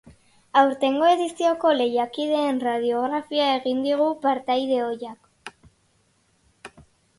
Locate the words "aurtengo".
0.59-1.09